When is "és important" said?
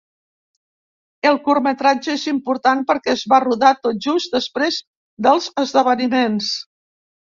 2.19-2.81